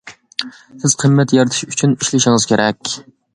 سىز 0.83 0.95
قىممەت 1.03 1.33
يارىتىش 1.39 1.61
ئۈچۈن 1.67 1.95
ئىشلىشىڭىز 1.99 2.49
كېرەك. 2.55 2.95